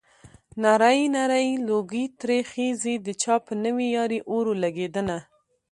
نری 0.61 1.01
نری 1.15 1.47
لوګی 1.67 2.05
ترې 2.19 2.39
خيږي 2.49 2.95
د 3.05 3.07
چا 3.21 3.35
په 3.45 3.53
نوې 3.63 3.87
يارۍ 3.95 4.19
اور 4.31 4.45
ولګېدنه 4.51 5.17